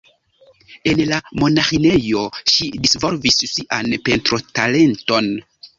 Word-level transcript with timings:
En 0.91 1.01
la 1.11 1.19
monaĥinejo 1.43 2.25
ŝi 2.55 2.71
disvolvis 2.87 3.41
sian 3.55 3.95
pentrotalenton. 4.11 5.35